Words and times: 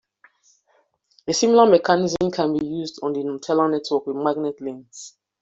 A 1.27 1.31
similar 1.31 1.69
mechanism 1.69 2.31
can 2.31 2.57
be 2.57 2.65
use 2.65 2.97
on 3.03 3.13
the 3.13 3.19
Gnutella 3.19 3.69
network 3.69 4.07
with 4.07 4.15
magnet 4.17 4.59
links. 4.59 5.15